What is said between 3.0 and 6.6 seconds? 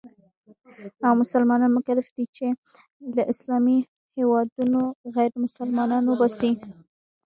له اسلامي هېوادونو غیرمسلمانان وباسي.